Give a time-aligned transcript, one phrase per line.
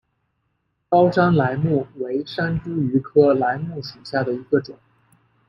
[0.89, 4.75] 高山梾木为山茱萸科梾木属下的一个种。